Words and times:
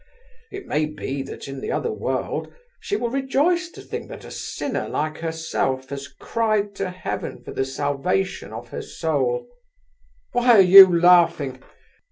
It 0.49 0.65
may 0.65 0.87
be 0.87 1.21
that 1.21 1.47
in 1.47 1.61
the 1.61 1.71
other 1.71 1.91
world 1.91 2.51
she 2.79 2.95
will 2.95 3.11
rejoice 3.11 3.69
to 3.69 3.81
think 3.83 4.09
that 4.09 4.25
a 4.25 4.31
sinner 4.31 4.89
like 4.89 5.19
herself 5.19 5.89
has 5.89 6.07
cried 6.07 6.73
to 6.77 6.89
heaven 6.89 7.43
for 7.43 7.51
the 7.51 7.65
salvation 7.65 8.51
of 8.51 8.69
her 8.69 8.81
soul. 8.81 9.45
Why 10.31 10.57
are 10.57 10.59
you 10.59 10.99
laughing? 10.99 11.61